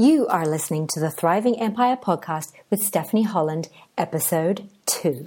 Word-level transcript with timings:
You 0.00 0.28
are 0.28 0.46
listening 0.46 0.86
to 0.92 1.00
the 1.00 1.10
Thriving 1.10 1.58
Empire 1.58 1.96
podcast 1.96 2.52
with 2.70 2.78
Stephanie 2.80 3.24
Holland, 3.24 3.68
episode 3.96 4.70
2. 4.86 5.26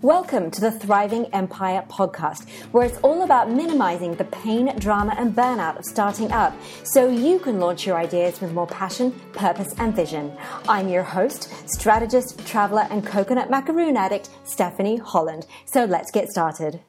Welcome 0.00 0.52
to 0.52 0.60
the 0.60 0.70
Thriving 0.70 1.26
Empire 1.34 1.84
podcast, 1.88 2.48
where 2.70 2.86
it's 2.86 2.98
all 2.98 3.24
about 3.24 3.50
minimizing 3.50 4.14
the 4.14 4.24
pain, 4.26 4.72
drama, 4.78 5.16
and 5.18 5.34
burnout 5.34 5.80
of 5.80 5.84
starting 5.84 6.30
up 6.30 6.54
so 6.84 7.08
you 7.08 7.40
can 7.40 7.58
launch 7.58 7.84
your 7.84 7.96
ideas 7.96 8.40
with 8.40 8.52
more 8.52 8.68
passion, 8.68 9.10
purpose, 9.32 9.74
and 9.78 9.96
vision. 9.96 10.32
I'm 10.68 10.88
your 10.88 11.02
host, 11.02 11.52
strategist, 11.68 12.46
traveler, 12.46 12.86
and 12.88 13.04
coconut 13.04 13.50
macaroon 13.50 13.96
addict, 13.96 14.30
Stephanie 14.44 14.98
Holland. 14.98 15.44
So 15.64 15.86
let's 15.86 16.12
get 16.12 16.28
started. 16.28 16.82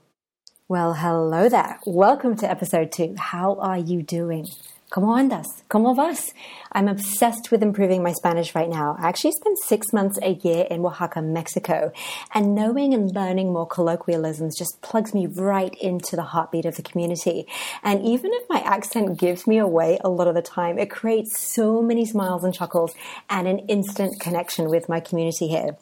Well, 0.67 0.93
hello 0.93 1.49
there. 1.49 1.79
Welcome 1.87 2.35
to 2.37 2.47
episode 2.47 2.91
2. 2.91 3.15
How 3.17 3.55
are 3.55 3.79
you 3.79 4.03
doing? 4.03 4.45
¿Cómo 4.93 5.15
andas? 5.15 5.47
¿Cómo 5.69 5.95
vas? 5.95 6.35
I'm 6.71 6.87
obsessed 6.87 7.49
with 7.49 7.63
improving 7.63 8.03
my 8.03 8.11
Spanish 8.11 8.53
right 8.53 8.69
now. 8.69 8.95
I 8.99 9.09
actually 9.09 9.31
spent 9.31 9.57
six 9.57 9.91
months 9.91 10.19
a 10.21 10.35
year 10.43 10.67
in 10.69 10.85
Oaxaca, 10.85 11.19
Mexico, 11.19 11.91
and 12.31 12.53
knowing 12.53 12.93
and 12.93 13.11
learning 13.11 13.51
more 13.51 13.65
colloquialisms 13.65 14.55
just 14.55 14.83
plugs 14.83 15.11
me 15.11 15.25
right 15.25 15.73
into 15.81 16.15
the 16.15 16.21
heartbeat 16.21 16.65
of 16.65 16.75
the 16.75 16.83
community. 16.83 17.47
And 17.81 18.05
even 18.05 18.29
if 18.33 18.43
my 18.49 18.59
accent 18.59 19.17
gives 19.17 19.47
me 19.47 19.57
away 19.57 19.97
a 20.03 20.09
lot 20.09 20.27
of 20.27 20.35
the 20.35 20.43
time, 20.43 20.77
it 20.77 20.91
creates 20.91 21.41
so 21.41 21.81
many 21.81 22.05
smiles 22.05 22.43
and 22.43 22.53
chuckles 22.53 22.93
and 23.31 23.47
an 23.47 23.65
instant 23.67 24.19
connection 24.19 24.69
with 24.69 24.87
my 24.89 24.99
community 24.99 25.47
here. 25.47 25.75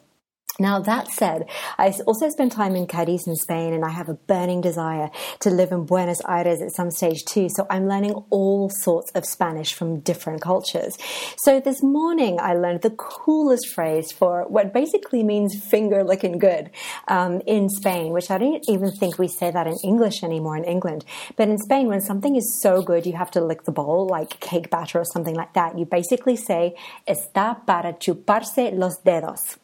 Now, 0.59 0.79
that 0.81 1.07
said, 1.07 1.49
I 1.77 1.93
also 2.05 2.29
spent 2.29 2.51
time 2.51 2.75
in 2.75 2.85
Cadiz 2.85 3.25
in 3.25 3.35
Spain 3.37 3.73
and 3.73 3.85
I 3.85 3.89
have 3.89 4.09
a 4.09 4.15
burning 4.15 4.59
desire 4.59 5.09
to 5.39 5.49
live 5.49 5.71
in 5.71 5.85
Buenos 5.85 6.21
Aires 6.27 6.61
at 6.61 6.75
some 6.75 6.91
stage 6.91 7.23
too. 7.23 7.47
So 7.49 7.65
I'm 7.69 7.87
learning 7.87 8.13
all 8.29 8.69
sorts 8.69 9.11
of 9.11 9.25
Spanish 9.25 9.73
from 9.73 10.01
different 10.01 10.41
cultures. 10.41 10.97
So 11.37 11.61
this 11.61 11.81
morning 11.81 12.37
I 12.39 12.53
learned 12.53 12.81
the 12.81 12.91
coolest 12.91 13.69
phrase 13.73 14.11
for 14.11 14.45
what 14.49 14.73
basically 14.73 15.23
means 15.23 15.57
finger 15.57 16.03
licking 16.03 16.37
good 16.37 16.69
um, 17.07 17.41
in 17.47 17.69
Spain, 17.69 18.11
which 18.11 18.29
I 18.29 18.37
don't 18.37 18.63
even 18.67 18.91
think 18.91 19.17
we 19.17 19.29
say 19.29 19.51
that 19.51 19.67
in 19.67 19.77
English 19.85 20.21
anymore 20.21 20.57
in 20.57 20.65
England. 20.65 21.05
But 21.37 21.47
in 21.47 21.59
Spain, 21.59 21.87
when 21.87 22.01
something 22.01 22.35
is 22.35 22.59
so 22.61 22.81
good, 22.81 23.05
you 23.05 23.13
have 23.13 23.31
to 23.31 23.43
lick 23.43 23.63
the 23.63 23.71
bowl 23.71 24.05
like 24.07 24.41
cake 24.41 24.69
batter 24.69 24.99
or 24.99 25.05
something 25.05 25.35
like 25.35 25.53
that. 25.53 25.79
You 25.79 25.85
basically 25.85 26.35
say, 26.35 26.75
está 27.07 27.65
para 27.65 27.93
chuparse 27.93 28.71
los 28.73 28.97
dedos 29.05 29.57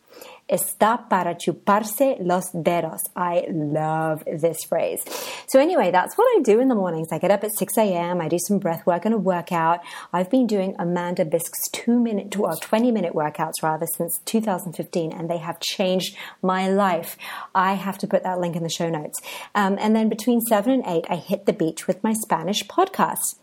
está 0.48 1.08
para 1.10 1.36
chuparse 1.38 2.18
los 2.20 2.46
dedos. 2.54 3.02
I 3.16 3.46
love 3.50 4.24
this 4.26 4.58
phrase. 4.68 5.04
So 5.48 5.60
anyway, 5.60 5.92
that's 5.92 6.18
what 6.18 6.26
I 6.38 6.42
do 6.42 6.60
in 6.60 6.68
the 6.68 6.76
mornings. 6.76 7.10
I 7.12 7.20
get 7.20 7.32
up 7.32 7.44
at 7.44 7.52
6 7.58 7.78
a.m. 7.78 8.22
I 8.22 8.28
do 8.28 8.38
some 8.40 8.60
breath 8.60 8.86
work 8.86 9.06
and 9.06 9.14
a 9.14 9.18
workout. 9.18 9.80
I've 10.14 10.30
been 10.30 10.48
doing 10.48 10.76
Amanda 10.80 11.26
Bisk's 11.26 11.70
two 11.72 12.00
minute, 12.00 12.36
well, 12.38 12.58
20 12.58 12.92
minute 12.92 13.14
workouts 13.14 13.62
rather 13.62 13.86
since 13.98 14.20
2015 14.26 15.12
and 15.12 15.30
they 15.30 15.38
have 15.38 15.60
changed 15.60 16.16
my 16.42 16.70
life. 16.70 17.18
I 17.54 17.74
have 17.74 17.98
to 18.00 18.08
put 18.08 18.24
that 18.24 18.40
link 18.40 18.56
in 18.56 18.64
the 18.64 18.70
show 18.70 18.90
notes. 18.90 19.20
Um, 19.56 19.78
and 19.80 19.96
then 19.96 20.10
between 20.10 20.42
seven 20.42 20.72
and 20.72 20.84
eight, 20.86 21.06
I 21.10 21.16
hit 21.16 21.46
the 21.46 21.54
beach 21.54 21.88
with 21.88 22.04
my 22.04 22.14
Spanish 22.14 22.64
podcast. 22.64 23.36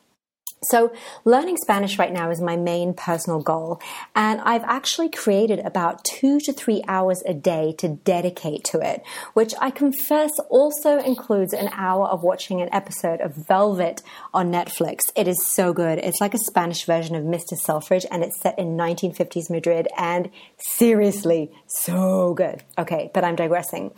So, 0.69 0.93
learning 1.25 1.57
Spanish 1.59 1.99
right 1.99 2.13
now 2.13 2.31
is 2.31 2.41
my 2.41 2.57
main 2.57 2.95
personal 2.95 3.41
goal, 3.41 3.81
and 4.15 4.41
I've 4.41 4.65
actually 4.65 5.09
created 5.09 5.61
about 5.61 6.05
two 6.05 6.41
to 6.41 6.53
three 6.53 6.83
hours 6.89 7.23
a 7.27 7.35
day 7.35 7.75
to 7.79 7.89
dedicate 7.89 8.65
to 8.65 8.81
it, 8.81 9.03
which 9.35 9.55
I 9.61 9.71
confess 9.71 10.31
also 10.49 10.99
includes 10.99 11.53
an 11.53 11.69
hour 11.73 12.07
of 12.07 12.23
watching 12.23 12.61
an 12.61 12.69
episode 12.73 13.21
of 13.21 13.35
Velvet 13.35 14.03
on 14.33 14.51
Netflix. 14.51 15.01
It 15.17 15.29
is 15.29 15.45
so 15.45 15.73
good. 15.73 15.99
It's 15.99 16.21
like 16.21 16.35
a 16.35 16.39
Spanish 16.39 16.85
version 16.85 17.15
of 17.15 17.25
Mr. 17.25 17.57
Selfridge, 17.57 18.07
and 18.11 18.23
it's 18.23 18.41
set 18.41 18.59
in 18.59 18.77
1950s 18.77 19.51
Madrid, 19.51 19.89
and 19.97 20.31
seriously, 20.59 21.51
so 21.67 22.35
good. 22.35 22.63
Okay, 22.79 23.11
but 23.13 23.25
I'm 23.25 23.37
digressing. 23.37 23.93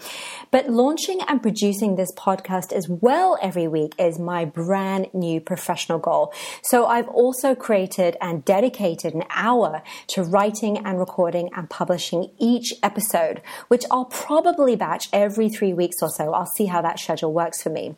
But 0.50 0.68
launching 0.68 1.20
and 1.28 1.42
producing 1.42 1.96
this 1.96 2.12
podcast 2.16 2.72
as 2.72 2.88
well 2.88 3.38
every 3.40 3.68
week 3.68 3.94
is 3.98 4.18
my 4.18 4.44
brand 4.44 5.08
new 5.12 5.40
professional 5.40 5.98
goal. 5.98 6.32
So 6.62 6.86
I've 6.86 7.08
also 7.08 7.54
created 7.54 8.16
and 8.20 8.44
dedicated 8.44 9.14
an 9.14 9.24
hour 9.30 9.82
to 10.08 10.22
writing 10.22 10.78
and 10.78 10.98
recording 10.98 11.50
and 11.54 11.68
publishing 11.68 12.30
each 12.38 12.74
episode, 12.82 13.42
which 13.68 13.84
I'll 13.90 14.06
probably 14.06 14.76
batch 14.76 15.08
every 15.12 15.48
three 15.48 15.72
weeks 15.72 15.96
or 16.02 16.08
so. 16.08 16.32
I'll 16.32 16.46
see 16.46 16.66
how 16.66 16.82
that 16.82 16.98
schedule 16.98 17.32
works 17.32 17.62
for 17.62 17.70
me. 17.70 17.96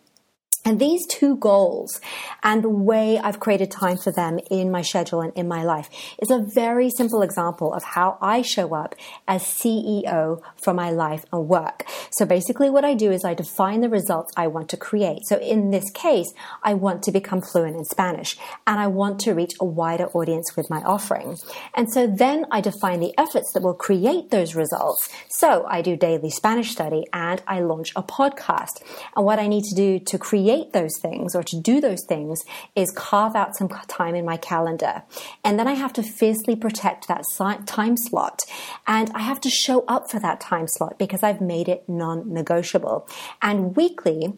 And 0.68 0.78
these 0.78 1.06
two 1.06 1.36
goals 1.36 1.98
and 2.42 2.62
the 2.62 2.68
way 2.68 3.18
I've 3.18 3.40
created 3.40 3.70
time 3.70 3.96
for 3.96 4.12
them 4.12 4.38
in 4.50 4.70
my 4.70 4.82
schedule 4.82 5.22
and 5.22 5.32
in 5.32 5.48
my 5.48 5.64
life 5.64 5.88
is 6.18 6.30
a 6.30 6.44
very 6.54 6.90
simple 6.90 7.22
example 7.22 7.72
of 7.72 7.82
how 7.82 8.18
I 8.20 8.42
show 8.42 8.74
up 8.74 8.94
as 9.26 9.44
CEO 9.44 10.42
for 10.62 10.74
my 10.74 10.90
life 10.90 11.24
and 11.32 11.48
work. 11.48 11.86
So 12.10 12.26
basically 12.26 12.68
what 12.68 12.84
I 12.84 12.92
do 12.92 13.10
is 13.10 13.24
I 13.24 13.32
define 13.32 13.80
the 13.80 13.88
results 13.88 14.30
I 14.36 14.48
want 14.48 14.68
to 14.68 14.76
create. 14.76 15.24
So 15.24 15.38
in 15.38 15.70
this 15.70 15.90
case, 15.92 16.30
I 16.62 16.74
want 16.74 17.02
to 17.04 17.12
become 17.12 17.40
fluent 17.40 17.74
in 17.74 17.86
Spanish 17.86 18.36
and 18.66 18.78
I 18.78 18.88
want 18.88 19.20
to 19.20 19.32
reach 19.32 19.54
a 19.62 19.64
wider 19.64 20.08
audience 20.08 20.54
with 20.54 20.68
my 20.68 20.82
offering. 20.82 21.38
And 21.74 21.90
so 21.90 22.06
then 22.06 22.44
I 22.50 22.60
define 22.60 23.00
the 23.00 23.14
efforts 23.16 23.54
that 23.54 23.62
will 23.62 23.72
create 23.72 24.30
those 24.30 24.54
results. 24.54 25.08
So 25.30 25.64
I 25.66 25.80
do 25.80 25.96
daily 25.96 26.28
Spanish 26.28 26.72
study 26.72 27.06
and 27.14 27.42
I 27.46 27.60
launch 27.60 27.94
a 27.96 28.02
podcast. 28.02 28.82
And 29.16 29.24
what 29.24 29.38
I 29.38 29.46
need 29.46 29.64
to 29.64 29.74
do 29.74 29.98
to 30.00 30.18
create 30.18 30.57
create 30.58 30.72
those 30.72 30.98
things 31.00 31.34
or 31.34 31.42
to 31.42 31.60
do 31.60 31.80
those 31.80 32.04
things 32.08 32.44
is 32.74 32.90
carve 32.92 33.34
out 33.34 33.56
some 33.56 33.68
time 33.88 34.14
in 34.14 34.24
my 34.24 34.36
calendar. 34.36 35.02
And 35.44 35.58
then 35.58 35.68
I 35.68 35.74
have 35.74 35.92
to 35.94 36.02
fiercely 36.02 36.56
protect 36.56 37.08
that 37.08 37.24
time 37.66 37.96
slot. 37.96 38.42
And 38.86 39.10
I 39.14 39.20
have 39.20 39.40
to 39.42 39.50
show 39.50 39.84
up 39.86 40.10
for 40.10 40.20
that 40.20 40.40
time 40.40 40.66
slot 40.68 40.98
because 40.98 41.22
I've 41.22 41.40
made 41.40 41.68
it 41.68 41.84
non 41.88 42.32
negotiable. 42.32 43.08
And 43.42 43.76
weekly, 43.76 44.34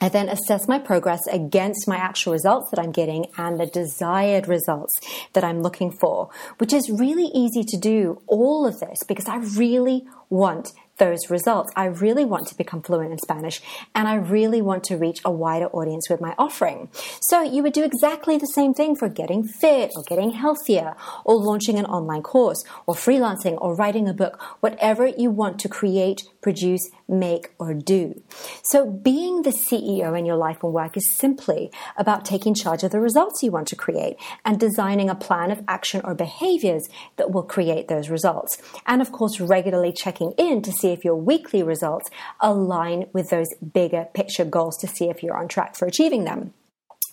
I 0.00 0.08
then 0.08 0.28
assess 0.28 0.68
my 0.68 0.78
progress 0.78 1.26
against 1.26 1.88
my 1.88 1.96
actual 1.96 2.32
results 2.32 2.70
that 2.70 2.78
I'm 2.78 2.92
getting 2.92 3.26
and 3.36 3.58
the 3.58 3.66
desired 3.66 4.46
results 4.46 4.94
that 5.32 5.42
I'm 5.42 5.60
looking 5.60 5.90
for, 5.90 6.30
which 6.58 6.72
is 6.72 6.88
really 6.88 7.30
easy 7.34 7.64
to 7.64 7.76
do 7.76 8.22
all 8.28 8.64
of 8.64 8.78
this 8.78 9.02
because 9.08 9.26
I 9.26 9.38
really 9.58 10.06
want 10.30 10.72
those 10.98 11.30
results. 11.30 11.72
I 11.76 11.86
really 11.86 12.24
want 12.24 12.46
to 12.48 12.56
become 12.56 12.82
fluent 12.82 13.12
in 13.12 13.18
Spanish 13.18 13.60
and 13.94 14.06
I 14.06 14.14
really 14.14 14.60
want 14.60 14.84
to 14.84 14.96
reach 14.96 15.20
a 15.24 15.30
wider 15.30 15.66
audience 15.66 16.08
with 16.10 16.20
my 16.20 16.34
offering. 16.38 16.88
So 17.20 17.42
you 17.42 17.62
would 17.62 17.72
do 17.72 17.84
exactly 17.84 18.36
the 18.36 18.46
same 18.46 18.74
thing 18.74 18.94
for 18.96 19.08
getting 19.08 19.44
fit 19.44 19.92
or 19.96 20.02
getting 20.04 20.32
healthier 20.32 20.94
or 21.24 21.36
launching 21.36 21.78
an 21.78 21.86
online 21.86 22.22
course 22.22 22.64
or 22.86 22.94
freelancing 22.94 23.56
or 23.60 23.74
writing 23.74 24.08
a 24.08 24.14
book, 24.14 24.40
whatever 24.60 25.06
you 25.06 25.30
want 25.30 25.58
to 25.60 25.68
create, 25.68 26.22
produce, 26.48 26.88
make, 27.06 27.50
or 27.58 27.74
do. 27.74 28.22
So 28.62 28.90
being 28.90 29.42
the 29.42 29.50
CEO 29.50 30.18
in 30.18 30.24
your 30.24 30.36
life 30.36 30.62
and 30.62 30.72
work 30.72 30.96
is 30.96 31.14
simply 31.14 31.70
about 31.98 32.24
taking 32.24 32.54
charge 32.54 32.82
of 32.82 32.90
the 32.90 33.00
results 33.00 33.42
you 33.42 33.50
want 33.50 33.68
to 33.68 33.76
create 33.76 34.16
and 34.46 34.58
designing 34.58 35.10
a 35.10 35.14
plan 35.14 35.50
of 35.50 35.62
action 35.68 36.00
or 36.04 36.14
behaviors 36.14 36.88
that 37.16 37.32
will 37.32 37.42
create 37.42 37.88
those 37.88 38.08
results. 38.08 38.56
And 38.86 39.02
of 39.02 39.12
course, 39.12 39.40
regularly 39.40 39.92
checking 39.92 40.32
in 40.38 40.62
to 40.62 40.72
see 40.72 40.88
if 40.88 41.04
your 41.04 41.16
weekly 41.16 41.62
results 41.62 42.08
align 42.40 43.08
with 43.12 43.28
those 43.28 43.48
bigger 43.74 44.06
picture 44.14 44.46
goals 44.46 44.78
to 44.78 44.86
see 44.86 45.10
if 45.10 45.22
you're 45.22 45.36
on 45.36 45.48
track 45.48 45.76
for 45.76 45.84
achieving 45.84 46.24
them. 46.24 46.54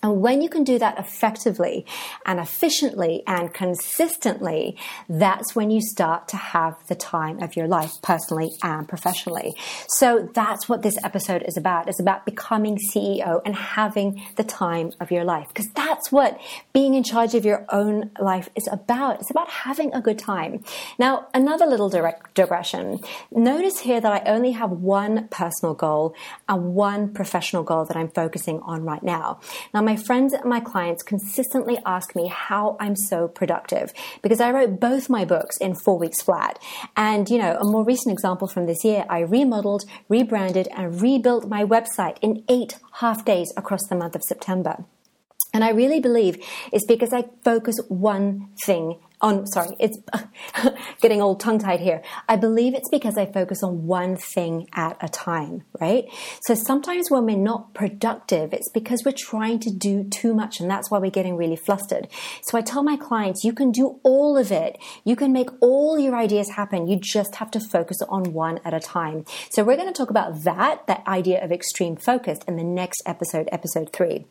And 0.06 0.22
when 0.22 0.44
you 0.44 0.50
can 0.50 0.64
do 0.64 0.78
that 0.78 1.00
effectively 1.00 1.84
and 2.28 2.40
efficiently 2.40 3.24
and 3.26 3.52
consistently, 3.52 4.78
that's 5.10 5.56
when 5.56 5.72
you 5.72 5.82
start 5.82 6.28
to 6.28 6.38
have 6.38 6.76
the 6.86 6.94
time 6.94 7.42
of 7.42 7.56
your 7.56 7.68
life, 7.68 7.92
personally 8.04 8.52
and 8.62 8.88
professionally. 8.88 9.56
So 9.88 10.30
that's 10.36 10.70
what 10.70 10.84
this 10.84 10.96
episode 11.04 11.42
is 11.48 11.58
about. 11.58 11.90
It's 11.90 12.00
about 12.00 12.24
becoming 12.24 12.78
CEO 12.78 13.42
and 13.46 13.56
having 13.56 14.24
the 14.36 14.44
time 14.44 14.92
of 15.00 15.10
your 15.10 15.24
life. 15.24 15.48
Because 15.48 15.72
that's 15.72 16.12
what 16.12 16.40
being 16.72 16.94
in 16.94 17.02
charge 17.02 17.34
of 17.34 17.44
your 17.44 17.66
own 17.70 18.12
life 18.20 18.48
is 18.56 18.70
about. 18.72 19.22
It's 19.22 19.32
about 19.32 19.50
having 19.50 19.92
a 19.92 20.01
good 20.01 20.19
time. 20.19 20.63
Now, 21.00 21.30
another 21.34 21.66
little 21.66 21.90
digression. 21.90 23.00
Notice 23.31 23.80
here 23.80 24.00
that 24.00 24.12
I 24.12 24.31
only 24.31 24.51
have 24.51 24.69
one 24.69 25.30
personal 25.30 25.74
goal 25.74 26.13
and 26.48 26.75
one 26.75 27.12
professional 27.12 27.63
goal 27.63 27.86
that 27.86 27.98
I'm 27.98 28.10
focusing 28.10 28.60
on 28.60 28.84
right 28.84 29.01
now. 29.01 29.40
Now, 29.74 29.81
my 29.81 29.94
my 29.95 30.01
friends 30.01 30.33
and 30.33 30.44
my 30.44 30.59
clients 30.59 31.03
consistently 31.03 31.77
ask 31.86 32.18
me 32.18 32.27
how 32.27 32.75
I'm 32.81 32.97
so 32.97 33.30
productive 33.30 33.94
because 34.21 34.42
I 34.42 34.51
wrote 34.51 34.77
both 34.77 35.09
my 35.09 35.24
books 35.24 35.56
in 35.62 35.74
four 35.74 35.97
weeks 35.97 36.21
flat. 36.21 36.59
And, 36.97 37.30
you 37.30 37.38
know, 37.38 37.56
a 37.56 37.63
more 37.63 37.86
recent 37.86 38.12
example 38.12 38.50
from 38.50 38.65
this 38.65 38.83
year, 38.83 39.06
I 39.09 39.19
remodeled, 39.19 39.86
rebranded, 40.09 40.68
and 40.75 41.01
rebuilt 41.01 41.47
my 41.47 41.63
website 41.63 42.18
in 42.21 42.44
eight 42.50 42.77
half 42.95 43.24
days 43.24 43.53
across 43.56 43.88
the 43.88 43.95
month 43.95 44.15
of 44.15 44.24
September. 44.24 44.83
And 45.53 45.63
I 45.63 45.69
really 45.69 46.01
believe 46.01 46.44
it's 46.74 46.86
because 46.86 47.13
I 47.13 47.30
focus 47.45 47.77
one 47.88 48.50
thing 48.65 49.00
Oh, 49.21 49.29
on, 49.29 49.47
sorry, 49.47 49.75
it's 49.79 49.97
getting 51.01 51.21
all 51.21 51.35
tongue 51.35 51.59
tied 51.59 51.79
here. 51.79 52.01
I 52.27 52.35
believe 52.35 52.73
it's 52.73 52.89
because 52.89 53.17
I 53.17 53.25
focus 53.25 53.63
on 53.63 53.88
one 53.88 54.17
thing 54.17 54.67
at 54.73 54.97
a 55.01 55.07
time, 55.07 55.63
right? 55.79 56.06
So 56.41 56.53
sometimes 56.53 57.09
when 57.09 57.25
we're 57.25 57.38
not 57.38 57.73
productive, 57.73 58.53
it's 58.53 58.69
because 58.73 59.03
we're 59.06 59.13
trying 59.17 59.59
to 59.59 59.71
do 59.71 60.03
too 60.03 60.33
much 60.33 60.59
and 60.59 60.69
that's 60.69 60.91
why 60.91 61.00
we're 61.00 61.12
getting 61.12 61.38
really 61.38 61.56
flustered. 61.56 62.07
So 62.44 62.57
I 62.57 62.62
tell 62.62 62.83
my 62.83 62.97
clients, 62.97 63.44
you 63.44 63.53
can 63.53 63.71
do 63.71 64.00
all 64.03 64.38
of 64.38 64.51
it. 64.51 64.77
You 65.03 65.15
can 65.15 65.31
make 65.31 65.50
all 65.62 65.97
your 65.97 66.15
ideas 66.15 66.51
happen. 66.51 66.88
You 66.88 67.00
just 67.01 67.35
have 67.35 67.51
to 67.51 67.59
focus 67.59 67.97
on 68.09 68.33
one 68.33 68.59
at 68.65 68.73
a 68.73 68.79
time. 68.79 69.25
So 69.50 69.63
we're 69.63 69.77
going 69.77 69.91
to 69.91 69.97
talk 69.97 70.09
about 70.09 70.44
that, 70.44 70.88
that 70.88 71.03
idea 71.07 71.44
of 71.44 71.51
extreme 71.51 71.95
focus 71.95 72.39
in 72.47 72.57
the 72.57 72.63
next 72.63 73.01
episode, 73.06 73.50
episode 73.51 73.91
three. 73.94 74.25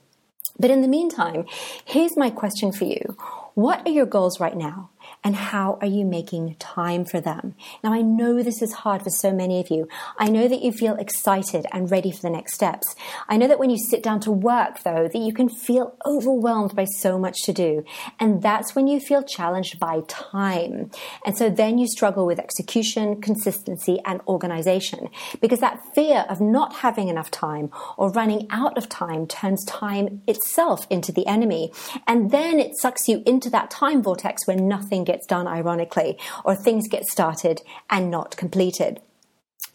But 0.59 0.71
in 0.71 0.83
the 0.83 0.89
meantime, 0.89 1.47
here's 1.85 2.17
my 2.17 2.31
question 2.31 2.71
for 2.71 2.85
you. 2.85 3.17
What 3.55 3.87
are 3.87 3.91
your 3.91 4.07
goals 4.07 4.41
right 4.41 4.57
now? 4.57 4.91
and 5.23 5.35
how 5.35 5.79
are 5.81 5.87
you 5.87 6.05
making 6.05 6.57
time 6.57 7.05
for 7.05 7.21
them? 7.21 7.55
Now, 7.83 7.93
I 7.93 8.03
know 8.03 8.43
this 8.43 8.63
is 8.63 8.73
hard 8.73 9.03
for 9.03 9.11
so 9.11 9.33
many 9.33 9.61
of 9.61 9.71
you. 9.71 9.89
I 10.19 10.29
know 10.29 10.49
that 10.49 10.63
you 10.63 10.73
feel 10.73 10.97
excited 10.97 11.67
and 11.73 11.91
ready 11.91 12.11
for 12.11 12.23
the 12.23 12.31
next 12.31 12.55
steps. 12.55 12.95
I 13.29 13.37
know 13.37 13.49
that 13.49 13.59
when 13.59 13.71
you 13.71 13.79
sit 13.79 14.03
down 14.03 14.21
to 14.21 14.33
work, 14.33 14.83
though, 14.83 15.09
that 15.09 15.19
you 15.19 15.33
can 15.33 15.49
feel 15.49 15.97
overwhelmed 16.05 16.75
by 16.75 16.85
so 16.85 17.19
much 17.19 17.43
to 17.45 17.53
do. 17.53 17.85
And 18.21 18.43
that's 18.43 18.75
when 18.75 18.87
you 18.87 19.01
feel 19.01 19.23
challenged 19.23 19.79
by 19.79 20.03
time. 20.09 20.91
And 21.25 21.37
so 21.37 21.49
then 21.49 21.79
you 21.79 21.87
struggle 21.87 22.27
with 22.27 22.39
execution, 22.39 23.21
consistency, 23.21 24.01
and 24.05 24.21
organization 24.29 25.09
because 25.41 25.61
that 25.61 25.81
fear 25.95 26.27
of 26.29 26.41
not 26.41 26.77
having 26.77 27.09
enough 27.09 27.31
time 27.31 27.71
or 27.97 28.11
running 28.11 28.47
out 28.51 28.77
of 28.77 28.89
time 28.89 29.27
turns 29.27 29.65
time 29.65 30.23
itself 30.27 30.87
into 30.91 31.13
the 31.13 31.27
enemy. 31.27 31.73
And 32.07 32.31
then 32.31 32.61
it 32.61 32.77
sucks 32.77 33.09
you 33.09 33.23
into 33.45 33.51
that 33.51 33.71
time 33.71 34.03
vortex 34.03 34.47
where 34.47 34.57
nothing 34.57 35.05
gets 35.05 35.27
done, 35.27 35.47
ironically, 35.47 36.19
or 36.45 36.55
things 36.55 36.89
get 36.89 37.05
started 37.05 37.61
and 37.91 38.11
not 38.11 38.37
completed. 38.39 39.01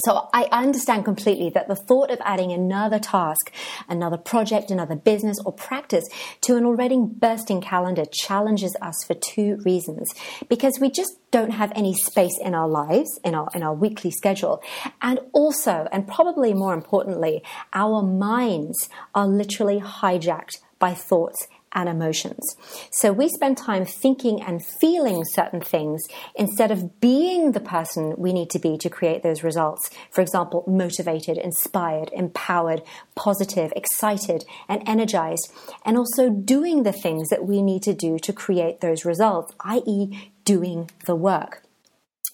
So 0.05 0.29
I 0.33 0.47
understand 0.53 1.03
completely 1.03 1.49
that 1.49 1.67
the 1.67 1.75
thought 1.75 2.09
of 2.09 2.19
adding 2.23 2.53
another 2.53 2.99
task, 2.99 3.51
another 3.89 4.17
project, 4.17 4.71
another 4.71 4.95
business 4.95 5.37
or 5.45 5.51
practice 5.51 6.05
to 6.41 6.55
an 6.55 6.65
already 6.65 6.97
bursting 6.99 7.59
calendar 7.59 8.05
challenges 8.09 8.75
us 8.81 8.95
for 9.05 9.13
two 9.13 9.57
reasons. 9.65 10.09
Because 10.47 10.79
we 10.79 10.89
just 10.89 11.11
don't 11.31 11.51
have 11.51 11.73
any 11.75 11.93
space 11.93 12.39
in 12.41 12.55
our 12.55 12.69
lives, 12.69 13.19
in 13.25 13.35
our, 13.35 13.49
in 13.53 13.61
our 13.61 13.73
weekly 13.73 14.09
schedule. 14.09 14.63
And 15.01 15.19
also, 15.33 15.87
and 15.91 16.07
probably 16.07 16.53
more 16.53 16.73
importantly, 16.73 17.43
our 17.73 18.01
minds 18.01 18.89
are 19.13 19.27
literally 19.27 19.81
hijacked 19.81 20.59
by 20.79 20.93
thoughts 20.93 21.45
and 21.73 21.89
emotions. 21.89 22.55
So 22.91 23.11
we 23.11 23.29
spend 23.29 23.57
time 23.57 23.85
thinking 23.85 24.41
and 24.41 24.65
feeling 24.65 25.23
certain 25.25 25.61
things 25.61 26.01
instead 26.35 26.71
of 26.71 26.99
being 26.99 27.51
the 27.51 27.59
person 27.59 28.15
we 28.17 28.33
need 28.33 28.49
to 28.51 28.59
be 28.59 28.77
to 28.77 28.89
create 28.89 29.23
those 29.23 29.43
results. 29.43 29.89
For 30.11 30.21
example, 30.21 30.63
motivated, 30.67 31.37
inspired, 31.37 32.09
empowered, 32.13 32.81
positive, 33.15 33.71
excited, 33.75 34.45
and 34.67 34.81
energized, 34.87 35.51
and 35.85 35.97
also 35.97 36.29
doing 36.29 36.83
the 36.83 36.91
things 36.91 37.29
that 37.29 37.45
we 37.45 37.61
need 37.61 37.83
to 37.83 37.93
do 37.93 38.17
to 38.19 38.33
create 38.33 38.81
those 38.81 39.05
results, 39.05 39.53
i.e., 39.61 40.31
doing 40.45 40.89
the 41.05 41.15
work. 41.15 41.63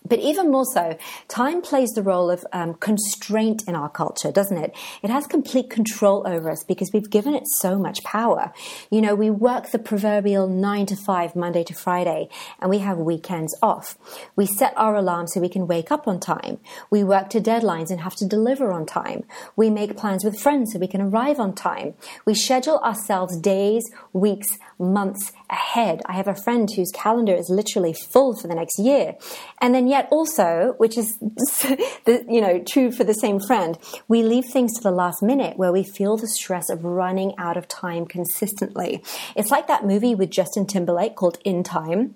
But 0.07 0.19
even 0.19 0.52
more 0.52 0.66
so, 0.66 0.98
time 1.28 1.62
plays 1.62 1.92
the 1.92 2.04
role 2.04 2.30
of 2.30 2.46
um, 2.54 2.75
constraint 2.75 3.63
in 3.68 3.75
our 3.75 3.90
culture, 3.90 4.31
doesn't 4.31 4.57
it? 4.57 4.75
It 5.02 5.10
has 5.10 5.25
complete 5.28 5.69
control 5.69 6.24
over 6.25 6.50
us 6.50 6.63
because 6.63 6.92
we've 6.94 7.10
given 7.10 7.34
it 7.34 7.44
so 7.60 7.78
much 7.78 8.04
power. 8.04 8.54
You 8.90 9.02
know, 9.02 9.16
we 9.16 9.30
work 9.30 9.72
the 9.72 9.80
proverbial 9.80 10.48
nine 10.48 10.86
to 10.88 10.96
five, 10.96 11.36
Monday 11.36 11.63
to 11.63 11.74
Friday, 11.74 12.30
and 12.60 12.69
we 12.69 12.80
have 12.80 12.98
weekends 12.98 13.57
off. 13.62 13.98
We 14.36 14.46
set 14.46 14.74
our 14.78 14.96
alarm 14.96 15.28
so 15.28 15.40
we 15.40 15.50
can 15.50 15.68
wake 15.68 15.92
up 15.92 16.08
on 16.08 16.19
time. 16.19 16.60
We 16.90 17.04
work 17.04 17.30
to 17.31 17.42
deadlines 17.42 17.90
and 17.90 18.01
have 18.01 18.16
to 18.18 18.25
deliver 18.28 18.72
on 18.72 18.86
time. 18.86 19.24
We 19.56 19.69
make 19.69 19.98
plans 19.98 20.24
with 20.24 20.40
friends 20.40 20.74
so 20.74 20.80
we 20.80 20.88
can 20.88 21.01
arrive 21.01 21.40
on 21.40 21.54
time. 21.54 21.96
We 22.25 22.36
schedule 22.36 22.80
ourselves 22.80 23.40
days, 23.40 23.84
weeks, 24.13 24.48
months 24.80 25.31
ahead. 25.50 26.01
I 26.06 26.13
have 26.13 26.27
a 26.27 26.36
friend 26.36 26.69
whose 26.72 26.92
calendar 26.92 27.33
is 27.33 27.50
literally 27.50 27.94
full 27.94 28.36
for 28.36 28.48
the 28.48 28.56
next 28.56 28.80
year. 28.80 29.16
And 29.62 29.74
then 29.74 29.88
yet 29.88 30.07
also, 30.12 30.75
which 30.77 30.98
is, 30.98 31.18
the, 31.19 32.25
you 32.27 32.42
know, 32.42 32.63
true 32.63 32.92
for 32.92 33.04
the 33.04 33.13
same 33.13 33.39
friend, 33.39 33.77
we 34.07 34.24
leave 34.24 34.45
things 34.51 34.74
to 34.75 34.81
the 34.81 34.92
last 34.92 35.22
minute 35.22 35.57
where 35.57 35.72
we 35.72 35.83
feel 35.83 36.18
the 36.18 36.27
stress 36.27 36.69
of 36.69 36.83
running 36.83 37.33
out 37.38 37.57
of 37.57 37.68
time 37.68 38.06
consistently. 38.06 39.04
It's 39.36 39.51
like 39.51 39.68
that 39.68 39.86
movie 39.86 40.16
with 40.16 40.30
Justin 40.30 40.66
Timberlake 40.66 41.16
called 41.16 41.38
In 41.44 41.63
Time 41.63 42.16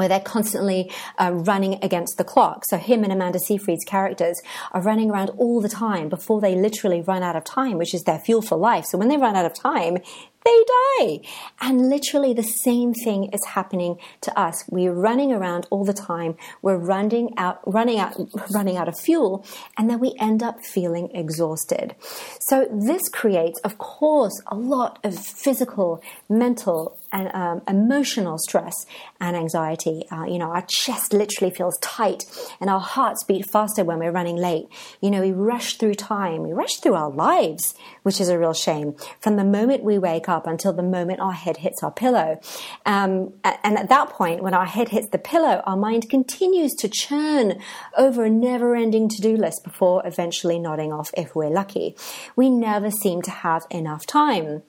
where 0.00 0.08
they're 0.08 0.18
constantly 0.18 0.90
uh, 1.18 1.30
running 1.30 1.78
against 1.82 2.16
the 2.16 2.24
clock. 2.24 2.64
So 2.70 2.78
him 2.78 3.04
and 3.04 3.12
Amanda 3.12 3.38
Seyfried's 3.38 3.84
characters 3.84 4.40
are 4.72 4.80
running 4.80 5.10
around 5.10 5.28
all 5.36 5.60
the 5.60 5.68
time 5.68 6.08
before 6.08 6.40
they 6.40 6.54
literally 6.54 7.02
run 7.02 7.22
out 7.22 7.36
of 7.36 7.44
time, 7.44 7.76
which 7.76 7.92
is 7.92 8.04
their 8.04 8.18
fuel 8.18 8.40
for 8.40 8.56
life. 8.56 8.86
So 8.86 8.96
when 8.96 9.08
they 9.08 9.18
run 9.18 9.36
out 9.36 9.44
of 9.44 9.52
time, 9.52 9.98
they 10.44 10.64
die. 10.66 11.20
And 11.60 11.88
literally 11.88 12.32
the 12.32 12.42
same 12.42 12.94
thing 12.94 13.30
is 13.32 13.44
happening 13.46 13.98
to 14.22 14.38
us. 14.38 14.64
We're 14.68 14.92
running 14.92 15.32
around 15.32 15.66
all 15.70 15.84
the 15.84 15.92
time. 15.92 16.36
We're 16.62 16.76
running 16.76 17.36
out, 17.36 17.60
running 17.66 17.98
out, 17.98 18.16
running 18.50 18.76
out 18.76 18.88
of 18.88 18.98
fuel. 18.98 19.44
And 19.76 19.88
then 19.90 20.00
we 20.00 20.14
end 20.18 20.42
up 20.42 20.64
feeling 20.64 21.10
exhausted. 21.14 21.94
So 22.40 22.68
this 22.72 23.08
creates, 23.08 23.60
of 23.60 23.78
course, 23.78 24.40
a 24.46 24.54
lot 24.54 24.98
of 25.04 25.18
physical, 25.18 26.02
mental, 26.28 26.99
and 27.12 27.30
um, 27.34 27.62
emotional 27.68 28.38
stress 28.38 28.86
and 29.20 29.36
anxiety. 29.36 30.04
Uh, 30.10 30.24
you 30.24 30.38
know, 30.38 30.50
our 30.50 30.64
chest 30.68 31.12
literally 31.12 31.52
feels 31.52 31.78
tight 31.78 32.24
and 32.60 32.70
our 32.70 32.80
hearts 32.80 33.24
beat 33.24 33.50
faster 33.50 33.84
when 33.84 33.98
we're 33.98 34.12
running 34.12 34.36
late. 34.36 34.66
You 35.00 35.10
know, 35.10 35.20
we 35.20 35.32
rush 35.32 35.76
through 35.76 35.94
time. 35.94 36.42
We 36.42 36.52
rush 36.52 36.76
through 36.76 36.94
our 36.94 37.10
lives, 37.10 37.74
which 38.02 38.20
is 38.20 38.28
a 38.28 38.38
real 38.38 38.54
shame. 38.54 38.94
From 39.20 39.36
the 39.36 39.44
moment 39.44 39.84
we 39.84 39.98
wake 39.98 40.28
up 40.28 40.46
until 40.46 40.72
the 40.72 40.82
moment 40.82 41.20
our 41.20 41.32
head 41.32 41.58
hits 41.58 41.82
our 41.82 41.90
pillow. 41.90 42.40
Um, 42.86 43.34
and 43.44 43.78
at 43.78 43.88
that 43.88 44.10
point, 44.10 44.42
when 44.42 44.54
our 44.54 44.66
head 44.66 44.90
hits 44.90 45.08
the 45.08 45.18
pillow, 45.18 45.62
our 45.66 45.76
mind 45.76 46.08
continues 46.08 46.74
to 46.74 46.88
churn 46.88 47.60
over 47.96 48.24
a 48.24 48.30
never 48.30 48.74
ending 48.74 49.08
to 49.08 49.20
do 49.20 49.36
list 49.36 49.64
before 49.64 50.06
eventually 50.06 50.58
nodding 50.58 50.92
off 50.92 51.10
if 51.16 51.34
we're 51.34 51.50
lucky. 51.50 51.96
We 52.36 52.50
never 52.50 52.90
seem 52.90 53.22
to 53.22 53.30
have 53.30 53.66
enough 53.70 54.06
time. 54.06 54.62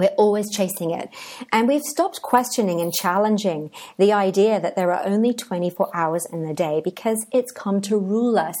We're 0.00 0.14
always 0.16 0.50
chasing 0.50 0.92
it. 0.92 1.10
And 1.52 1.68
we've 1.68 1.82
stopped 1.82 2.22
questioning 2.22 2.80
and 2.80 2.90
challenging 2.90 3.70
the 3.98 4.14
idea 4.14 4.58
that 4.58 4.74
there 4.74 4.94
are 4.94 5.06
only 5.06 5.34
24 5.34 5.94
hours 5.94 6.26
in 6.32 6.46
the 6.46 6.54
day 6.54 6.80
because 6.82 7.26
it's 7.32 7.52
come 7.52 7.82
to 7.82 7.98
rule 7.98 8.38
us. 8.38 8.56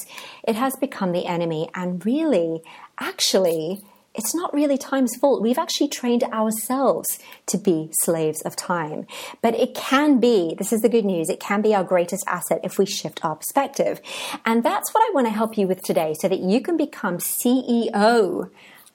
It 0.46 0.54
has 0.56 0.76
become 0.76 1.12
the 1.12 1.24
enemy. 1.24 1.70
And 1.74 2.04
really, 2.04 2.60
actually, 2.98 3.80
it's 4.14 4.34
not 4.34 4.52
really 4.52 4.76
time's 4.76 5.16
fault. 5.16 5.40
We've 5.40 5.56
actually 5.56 5.88
trained 5.88 6.24
ourselves 6.24 7.18
to 7.46 7.56
be 7.56 7.88
slaves 8.02 8.42
of 8.42 8.54
time. 8.54 9.06
But 9.40 9.54
it 9.54 9.74
can 9.74 10.20
be, 10.20 10.54
this 10.58 10.74
is 10.74 10.82
the 10.82 10.90
good 10.90 11.06
news, 11.06 11.30
it 11.30 11.40
can 11.40 11.62
be 11.62 11.74
our 11.74 11.84
greatest 11.84 12.24
asset 12.26 12.60
if 12.64 12.78
we 12.78 12.84
shift 12.84 13.24
our 13.24 13.36
perspective. 13.36 14.02
And 14.44 14.62
that's 14.62 14.92
what 14.92 15.00
I 15.08 15.14
want 15.14 15.26
to 15.28 15.32
help 15.32 15.56
you 15.56 15.66
with 15.66 15.80
today 15.82 16.14
so 16.20 16.28
that 16.28 16.40
you 16.40 16.60
can 16.60 16.76
become 16.76 17.16
CEO 17.16 18.50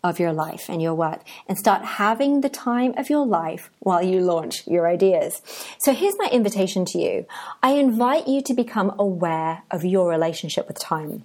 of 0.09 0.19
your 0.19 0.33
life 0.33 0.69
and 0.69 0.81
your 0.81 0.93
work 0.93 1.21
and 1.47 1.57
start 1.57 1.83
having 1.83 2.41
the 2.41 2.49
time 2.49 2.93
of 2.95 3.09
your 3.09 3.25
life 3.25 3.71
while 3.79 4.03
you 4.03 4.21
launch 4.21 4.65
your 4.67 4.87
ideas. 4.87 5.41
So 5.79 5.93
here's 5.93 6.13
my 6.19 6.29
invitation 6.31 6.85
to 6.85 6.99
you. 6.99 7.25
I 7.63 7.71
invite 7.71 8.27
you 8.27 8.41
to 8.43 8.53
become 8.53 8.93
aware 8.99 9.63
of 9.71 9.83
your 9.83 10.07
relationship 10.07 10.67
with 10.67 10.79
time. 10.79 11.23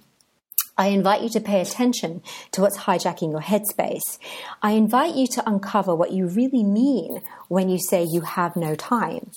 I 0.77 0.87
invite 0.87 1.21
you 1.21 1.29
to 1.29 1.39
pay 1.39 1.61
attention 1.61 2.23
to 2.53 2.61
what's 2.61 2.79
hijacking 2.79 3.31
your 3.31 3.41
headspace. 3.41 4.17
I 4.63 4.71
invite 4.71 5.15
you 5.15 5.27
to 5.27 5.47
uncover 5.47 5.93
what 5.93 6.11
you 6.11 6.27
really 6.27 6.63
mean 6.63 7.21
when 7.49 7.69
you 7.69 7.77
say 7.77 8.07
you 8.09 8.21
have 8.21 8.55
no 8.55 8.73
time. 8.73 9.29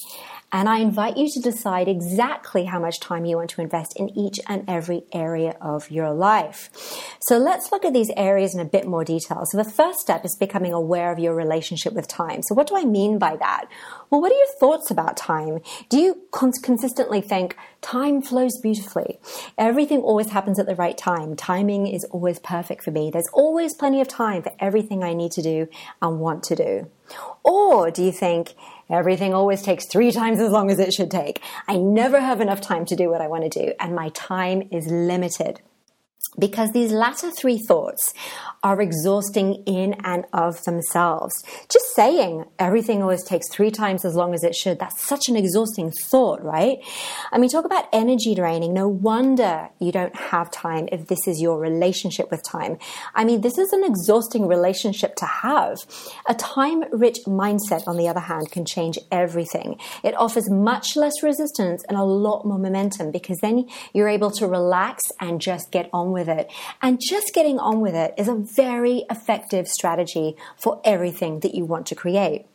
And 0.54 0.68
I 0.68 0.78
invite 0.78 1.16
you 1.16 1.28
to 1.28 1.40
decide 1.40 1.88
exactly 1.88 2.64
how 2.64 2.78
much 2.78 3.00
time 3.00 3.24
you 3.24 3.38
want 3.38 3.50
to 3.50 3.60
invest 3.60 3.94
in 3.96 4.16
each 4.16 4.38
and 4.48 4.62
every 4.68 5.02
area 5.12 5.56
of 5.60 5.90
your 5.90 6.12
life. 6.12 6.70
So 7.22 7.38
let's 7.38 7.72
look 7.72 7.84
at 7.84 7.92
these 7.92 8.12
areas 8.16 8.54
in 8.54 8.60
a 8.60 8.64
bit 8.64 8.86
more 8.86 9.02
detail. 9.02 9.42
So 9.50 9.58
the 9.58 9.68
first 9.68 9.98
step 9.98 10.24
is 10.24 10.36
becoming 10.38 10.72
aware 10.72 11.10
of 11.10 11.18
your 11.18 11.34
relationship 11.34 11.92
with 11.92 12.06
time. 12.06 12.40
So 12.42 12.54
what 12.54 12.68
do 12.68 12.76
I 12.76 12.84
mean 12.84 13.18
by 13.18 13.34
that? 13.34 13.64
Well, 14.10 14.20
what 14.20 14.30
are 14.30 14.36
your 14.36 14.54
thoughts 14.60 14.92
about 14.92 15.16
time? 15.16 15.58
Do 15.88 15.98
you 15.98 16.22
consistently 16.30 17.20
think 17.20 17.56
time 17.80 18.22
flows 18.22 18.56
beautifully? 18.62 19.18
Everything 19.58 20.02
always 20.02 20.30
happens 20.30 20.60
at 20.60 20.66
the 20.66 20.76
right 20.76 20.96
time. 20.96 21.34
Timing 21.34 21.88
is 21.88 22.04
always 22.12 22.38
perfect 22.38 22.84
for 22.84 22.92
me. 22.92 23.10
There's 23.10 23.28
always 23.32 23.74
plenty 23.74 24.00
of 24.00 24.06
time 24.06 24.44
for 24.44 24.52
everything 24.60 25.02
I 25.02 25.14
need 25.14 25.32
to 25.32 25.42
do 25.42 25.66
and 26.00 26.20
want 26.20 26.44
to 26.44 26.54
do. 26.54 26.90
Or 27.42 27.90
do 27.90 28.02
you 28.02 28.12
think 28.12 28.54
everything 28.90 29.34
always 29.34 29.62
takes 29.62 29.86
three 29.86 30.12
times 30.12 30.40
as 30.40 30.50
long 30.50 30.70
as 30.70 30.78
it 30.78 30.92
should 30.92 31.10
take? 31.10 31.42
I 31.68 31.76
never 31.76 32.20
have 32.20 32.40
enough 32.40 32.60
time 32.60 32.84
to 32.86 32.96
do 32.96 33.10
what 33.10 33.20
I 33.20 33.28
want 33.28 33.50
to 33.50 33.66
do 33.66 33.72
and 33.80 33.94
my 33.94 34.10
time 34.10 34.68
is 34.70 34.86
limited. 34.86 35.60
Because 36.38 36.72
these 36.72 36.92
latter 36.92 37.30
three 37.30 37.58
thoughts 37.58 38.12
are 38.62 38.80
exhausting 38.80 39.62
in 39.66 39.94
and 40.04 40.24
of 40.32 40.62
themselves. 40.64 41.44
Just 41.68 41.84
saying 41.94 42.44
everything 42.58 43.02
always 43.02 43.22
takes 43.22 43.46
three 43.50 43.70
times 43.70 44.04
as 44.04 44.14
long 44.14 44.34
as 44.34 44.42
it 44.42 44.54
should, 44.54 44.78
that's 44.78 45.06
such 45.06 45.28
an 45.28 45.36
exhausting 45.36 45.90
thought, 45.90 46.42
right? 46.42 46.78
I 47.30 47.38
mean, 47.38 47.50
talk 47.50 47.66
about 47.66 47.86
energy 47.92 48.34
draining. 48.34 48.72
No 48.72 48.88
wonder 48.88 49.68
you 49.80 49.92
don't 49.92 50.16
have 50.16 50.50
time 50.50 50.88
if 50.90 51.08
this 51.08 51.28
is 51.28 51.42
your 51.42 51.60
relationship 51.60 52.30
with 52.30 52.42
time. 52.42 52.78
I 53.14 53.24
mean, 53.24 53.42
this 53.42 53.58
is 53.58 53.70
an 53.72 53.84
exhausting 53.84 54.48
relationship 54.48 55.14
to 55.16 55.26
have. 55.26 55.76
A 56.26 56.34
time 56.34 56.84
rich 56.90 57.18
mindset, 57.26 57.86
on 57.86 57.98
the 57.98 58.08
other 58.08 58.20
hand, 58.20 58.50
can 58.50 58.64
change 58.64 58.98
everything. 59.12 59.78
It 60.02 60.14
offers 60.16 60.48
much 60.48 60.96
less 60.96 61.22
resistance 61.22 61.84
and 61.88 61.98
a 61.98 62.02
lot 62.02 62.46
more 62.46 62.58
momentum 62.58 63.10
because 63.10 63.38
then 63.40 63.68
you're 63.92 64.08
able 64.08 64.30
to 64.32 64.46
relax 64.46 65.02
and 65.20 65.38
just 65.38 65.70
get 65.70 65.90
on 65.92 66.12
with 66.14 66.28
it. 66.30 66.50
And 66.80 66.98
just 66.98 67.34
getting 67.34 67.58
on 67.58 67.82
with 67.82 67.94
it 67.94 68.14
is 68.16 68.28
a 68.28 68.34
very 68.34 69.04
effective 69.10 69.68
strategy 69.68 70.36
for 70.56 70.80
everything 70.82 71.40
that 71.40 71.54
you 71.54 71.66
want 71.66 71.86
to 71.88 71.94
create. 71.94 72.46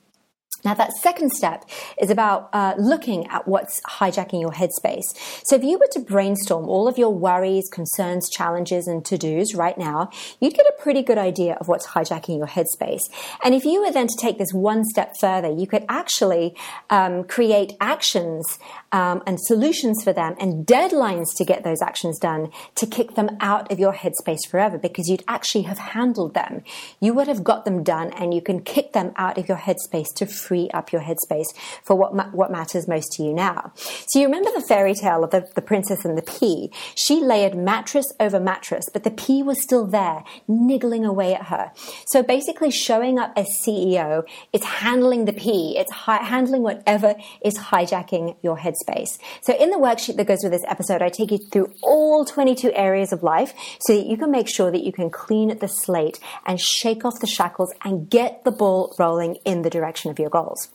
Now, 0.63 0.73
that 0.73 0.91
second 0.93 1.31
step 1.31 1.65
is 2.01 2.09
about 2.09 2.49
uh, 2.53 2.73
looking 2.77 3.27
at 3.27 3.47
what's 3.47 3.81
hijacking 3.81 4.41
your 4.41 4.51
headspace. 4.51 5.03
So, 5.45 5.55
if 5.55 5.63
you 5.63 5.79
were 5.79 5.87
to 5.93 5.99
brainstorm 5.99 6.67
all 6.67 6.87
of 6.87 6.97
your 6.97 7.13
worries, 7.13 7.69
concerns, 7.71 8.29
challenges, 8.29 8.87
and 8.87 9.05
to 9.05 9.17
dos 9.17 9.55
right 9.55 9.77
now, 9.77 10.09
you'd 10.39 10.53
get 10.53 10.65
a 10.65 10.81
pretty 10.81 11.01
good 11.01 11.17
idea 11.17 11.55
of 11.55 11.67
what's 11.67 11.87
hijacking 11.87 12.37
your 12.37 12.47
headspace. 12.47 13.01
And 13.43 13.55
if 13.55 13.65
you 13.65 13.81
were 13.81 13.91
then 13.91 14.07
to 14.07 14.17
take 14.19 14.37
this 14.37 14.53
one 14.53 14.83
step 14.85 15.15
further, 15.19 15.49
you 15.49 15.67
could 15.67 15.85
actually 15.87 16.55
um, 16.89 17.23
create 17.23 17.73
actions 17.79 18.59
um, 18.91 19.21
and 19.25 19.39
solutions 19.39 20.03
for 20.03 20.13
them 20.13 20.35
and 20.39 20.65
deadlines 20.65 21.27
to 21.37 21.45
get 21.45 21.63
those 21.63 21.81
actions 21.81 22.19
done 22.19 22.51
to 22.75 22.85
kick 22.85 23.15
them 23.15 23.37
out 23.39 23.71
of 23.71 23.79
your 23.79 23.93
headspace 23.93 24.47
forever 24.49 24.77
because 24.77 25.07
you'd 25.07 25.23
actually 25.27 25.63
have 25.63 25.77
handled 25.77 26.33
them. 26.33 26.63
You 26.99 27.13
would 27.13 27.27
have 27.27 27.43
got 27.43 27.65
them 27.65 27.83
done 27.83 28.11
and 28.13 28.33
you 28.33 28.41
can 28.41 28.61
kick 28.61 28.93
them 28.93 29.13
out 29.15 29.37
of 29.37 29.47
your 29.47 29.57
headspace 29.57 30.13
to 30.15 30.25
free 30.25 30.48
up 30.73 30.91
your 30.91 31.01
headspace 31.01 31.47
for 31.83 31.95
what 31.95 32.15
ma- 32.15 32.29
what 32.31 32.51
matters 32.51 32.87
most 32.87 33.11
to 33.13 33.23
you 33.23 33.33
now. 33.33 33.71
So 33.75 34.19
you 34.19 34.25
remember 34.25 34.51
the 34.53 34.65
fairy 34.67 34.93
tale 34.93 35.23
of 35.23 35.31
the, 35.31 35.47
the 35.55 35.61
princess 35.61 36.05
and 36.05 36.17
the 36.17 36.21
pea. 36.21 36.71
She 36.95 37.21
layered 37.21 37.55
mattress 37.55 38.05
over 38.19 38.39
mattress, 38.39 38.85
but 38.91 39.03
the 39.03 39.11
pea 39.11 39.43
was 39.43 39.61
still 39.61 39.85
there, 39.85 40.23
niggling 40.47 41.05
away 41.05 41.33
at 41.33 41.43
her. 41.43 41.71
So 42.07 42.23
basically, 42.23 42.71
showing 42.71 43.19
up 43.19 43.33
as 43.35 43.47
CEO 43.65 44.23
is 44.53 44.63
handling 44.63 45.25
the 45.25 45.33
pea. 45.33 45.77
It's 45.77 45.91
hi- 45.91 46.23
handling 46.23 46.63
whatever 46.63 47.15
is 47.43 47.57
hijacking 47.57 48.37
your 48.41 48.57
headspace. 48.57 49.19
So 49.41 49.55
in 49.55 49.69
the 49.69 49.77
worksheet 49.77 50.15
that 50.17 50.27
goes 50.27 50.39
with 50.43 50.51
this 50.51 50.63
episode, 50.67 51.01
I 51.01 51.09
take 51.09 51.31
you 51.31 51.39
through 51.51 51.73
all 51.83 52.25
22 52.25 52.71
areas 52.73 53.11
of 53.11 53.23
life 53.23 53.53
so 53.81 53.95
that 53.95 54.05
you 54.05 54.17
can 54.17 54.31
make 54.31 54.47
sure 54.47 54.71
that 54.71 54.83
you 54.83 54.91
can 54.91 55.09
clean 55.09 55.57
the 55.57 55.67
slate 55.67 56.19
and 56.45 56.59
shake 56.59 57.05
off 57.05 57.19
the 57.19 57.27
shackles 57.27 57.73
and 57.83 58.09
get 58.09 58.43
the 58.43 58.51
ball 58.51 58.95
rolling 58.99 59.37
in 59.45 59.61
the 59.61 59.69
direction 59.69 60.11
of 60.11 60.19
your 60.19 60.29
goal 60.29 60.38
goals. 60.43 60.69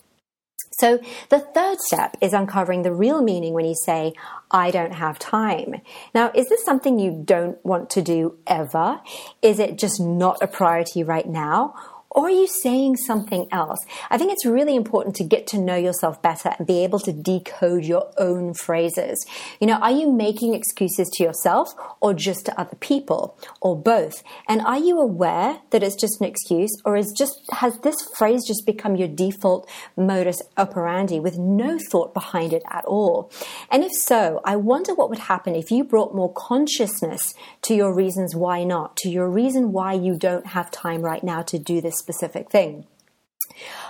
So 0.78 0.98
the 1.30 1.38
third 1.38 1.78
step 1.80 2.16
is 2.20 2.32
uncovering 2.32 2.82
the 2.82 2.92
real 2.92 3.22
meaning 3.22 3.52
when 3.52 3.64
you 3.64 3.76
say, 3.84 4.12
I 4.50 4.70
don't 4.70 4.94
have 4.94 5.18
time. 5.18 5.80
Now, 6.14 6.32
is 6.34 6.48
this 6.48 6.64
something 6.64 6.98
you 6.98 7.22
don't 7.24 7.64
want 7.64 7.90
to 7.90 8.02
do 8.02 8.38
ever? 8.46 9.00
Is 9.40 9.58
it 9.60 9.78
just 9.78 10.00
not 10.00 10.42
a 10.42 10.48
priority 10.48 11.04
right 11.04 11.28
now? 11.28 11.74
Or 12.14 12.26
are 12.26 12.30
you 12.30 12.46
saying 12.46 12.98
something 12.98 13.48
else? 13.50 13.80
I 14.08 14.18
think 14.18 14.32
it's 14.32 14.46
really 14.46 14.76
important 14.76 15.16
to 15.16 15.24
get 15.24 15.48
to 15.48 15.58
know 15.58 15.74
yourself 15.74 16.22
better 16.22 16.54
and 16.56 16.64
be 16.64 16.84
able 16.84 17.00
to 17.00 17.12
decode 17.12 17.84
your 17.84 18.12
own 18.18 18.54
phrases. 18.54 19.26
You 19.60 19.66
know, 19.66 19.78
are 19.78 19.90
you 19.90 20.12
making 20.12 20.54
excuses 20.54 21.10
to 21.14 21.24
yourself 21.24 21.74
or 22.00 22.14
just 22.14 22.46
to 22.46 22.60
other 22.60 22.76
people 22.76 23.36
or 23.60 23.76
both? 23.76 24.22
And 24.48 24.60
are 24.60 24.78
you 24.78 25.00
aware 25.00 25.58
that 25.70 25.82
it's 25.82 25.96
just 25.96 26.20
an 26.20 26.28
excuse 26.28 26.70
or 26.84 26.96
is 26.96 27.12
just, 27.18 27.34
has 27.50 27.76
this 27.80 27.96
phrase 28.16 28.46
just 28.46 28.64
become 28.64 28.94
your 28.94 29.08
default 29.08 29.68
modus 29.96 30.40
operandi 30.56 31.18
with 31.18 31.36
no 31.36 31.80
thought 31.90 32.14
behind 32.14 32.52
it 32.52 32.62
at 32.70 32.84
all? 32.84 33.32
And 33.72 33.82
if 33.82 33.90
so, 33.92 34.40
I 34.44 34.54
wonder 34.54 34.94
what 34.94 35.10
would 35.10 35.18
happen 35.18 35.56
if 35.56 35.72
you 35.72 35.82
brought 35.82 36.14
more 36.14 36.32
consciousness 36.32 37.34
to 37.62 37.74
your 37.74 37.92
reasons 37.92 38.36
why 38.36 38.62
not, 38.62 38.96
to 38.98 39.08
your 39.08 39.28
reason 39.28 39.72
why 39.72 39.94
you 39.94 40.16
don't 40.16 40.46
have 40.46 40.70
time 40.70 41.02
right 41.02 41.24
now 41.24 41.42
to 41.42 41.58
do 41.58 41.80
this 41.80 42.03
specific 42.04 42.50
thing. 42.50 42.86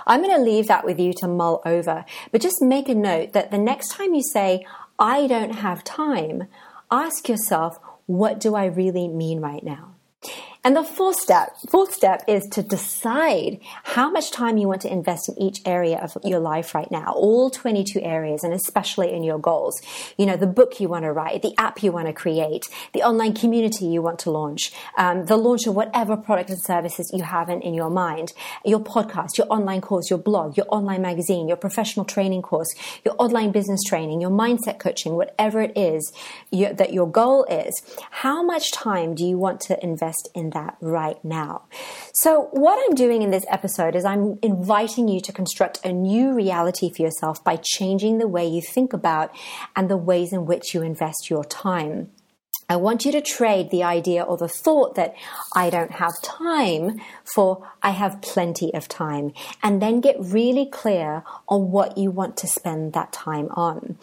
I'm 0.07 0.21
going 0.21 0.35
to 0.35 0.41
leave 0.41 0.67
that 0.67 0.85
with 0.85 0.99
you 0.99 1.13
to 1.17 1.27
mull 1.27 1.61
over, 1.65 2.05
but 2.31 2.41
just 2.41 2.61
make 2.61 2.87
a 2.87 2.95
note 2.95 3.33
that 3.33 3.51
the 3.51 3.57
next 3.57 3.89
time 3.89 4.13
you 4.13 4.23
say, 4.23 4.65
I 4.97 5.27
don't 5.27 5.55
have 5.55 5.83
time, 5.83 6.47
ask 6.91 7.27
yourself, 7.27 7.77
what 8.05 8.39
do 8.39 8.55
I 8.55 8.65
really 8.65 9.07
mean 9.07 9.41
right 9.41 9.63
now? 9.63 9.94
And 10.65 10.75
the 10.75 10.83
fourth 10.83 11.17
step, 11.17 11.55
fourth 11.69 11.93
step 11.93 12.23
is 12.27 12.47
to 12.53 12.63
decide 12.63 13.59
how 13.83 14.09
much 14.09 14.31
time 14.31 14.57
you 14.57 14.67
want 14.67 14.81
to 14.81 14.91
invest 14.91 15.29
in 15.29 15.39
each 15.39 15.61
area 15.63 15.99
of 15.99 16.17
your 16.23 16.39
life 16.39 16.73
right 16.73 16.89
now, 16.89 17.13
all 17.15 17.51
22 17.51 18.01
areas, 18.01 18.43
and 18.43 18.51
especially 18.51 19.13
in 19.13 19.21
your 19.21 19.37
goals. 19.37 19.79
You 20.17 20.25
know, 20.25 20.35
the 20.35 20.47
book 20.47 20.79
you 20.79 20.87
want 20.87 21.05
to 21.05 21.11
write, 21.11 21.43
the 21.43 21.53
app 21.59 21.83
you 21.83 21.91
want 21.91 22.07
to 22.07 22.13
create, 22.13 22.67
the 22.93 23.03
online 23.03 23.35
community 23.35 23.85
you 23.85 24.01
want 24.01 24.17
to 24.21 24.31
launch, 24.31 24.71
um, 24.97 25.27
the 25.27 25.37
launch 25.37 25.67
of 25.67 25.75
whatever 25.75 26.17
product 26.17 26.49
and 26.49 26.59
services 26.59 27.11
you 27.13 27.21
have 27.21 27.47
in, 27.47 27.61
in 27.61 27.75
your 27.75 27.91
mind, 27.91 28.33
your 28.65 28.79
podcast, 28.79 29.37
your 29.37 29.45
online 29.51 29.81
course, 29.81 30.09
your 30.09 30.17
blog, 30.17 30.57
your 30.57 30.65
online 30.69 31.03
magazine, 31.03 31.47
your 31.47 31.57
professional 31.57 32.07
training 32.07 32.41
course, 32.41 32.73
your 33.03 33.13
online 33.19 33.51
business 33.51 33.83
training, 33.83 34.19
your 34.19 34.31
mindset 34.31 34.79
coaching, 34.79 35.13
whatever 35.13 35.61
it 35.61 35.77
is 35.77 36.11
you, 36.49 36.73
that 36.73 36.91
your 36.91 37.07
goal 37.07 37.43
is. 37.43 37.83
How 38.09 38.41
much 38.41 38.71
time 38.71 39.13
do 39.13 39.23
you 39.23 39.37
want 39.37 39.61
to 39.61 39.77
invest 39.83 40.27
in 40.33 40.54
that 40.55 40.75
right 40.81 41.23
now. 41.23 41.65
So, 42.15 42.49
what 42.51 42.83
I'm 42.83 42.95
doing 42.95 43.21
in 43.21 43.29
this 43.29 43.45
episode 43.47 43.95
is 43.95 44.03
I'm 44.03 44.39
inviting 44.41 45.07
you 45.07 45.21
to 45.21 45.31
construct 45.31 45.85
a 45.85 45.93
new 45.93 46.33
reality 46.33 46.91
for 46.91 47.03
yourself 47.03 47.43
by 47.43 47.57
changing 47.61 48.17
the 48.17 48.27
way 48.27 48.47
you 48.47 48.61
think 48.61 48.91
about 48.93 49.29
and 49.75 49.87
the 49.87 49.97
ways 49.97 50.33
in 50.33 50.47
which 50.47 50.73
you 50.73 50.81
invest 50.81 51.29
your 51.29 51.43
time. 51.43 52.09
I 52.67 52.77
want 52.77 53.05
you 53.05 53.11
to 53.11 53.21
trade 53.21 53.69
the 53.69 53.83
idea 53.83 54.23
or 54.23 54.37
the 54.37 54.47
thought 54.47 54.95
that 54.95 55.13
I 55.55 55.69
don't 55.69 55.91
have 55.91 56.13
time 56.23 56.99
for 57.23 57.69
I 57.83 57.91
have 57.91 58.23
plenty 58.23 58.73
of 58.73 58.87
time 58.87 59.33
and 59.61 59.79
then 59.81 60.01
get 60.01 60.15
really 60.19 60.65
clear 60.65 61.23
on 61.47 61.69
what 61.69 61.95
you 61.97 62.09
want 62.09 62.37
to 62.37 62.47
spend 62.47 62.93
that 62.93 63.13
time 63.13 63.49
on. 63.51 63.99